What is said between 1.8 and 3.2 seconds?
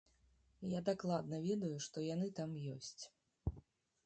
што яны там ёсць.